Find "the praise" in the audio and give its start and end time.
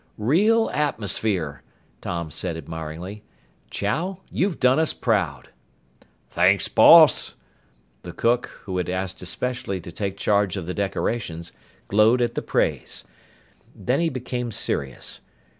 12.33-13.03